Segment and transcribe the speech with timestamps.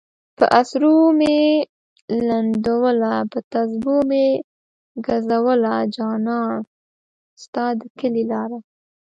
[0.37, 1.37] پہ اسرو میی
[2.27, 4.27] لنڈولہ پہ تسپو میی
[5.05, 6.39] گزولہ جانہ!
[7.41, 8.59] ستا د کلی لارہ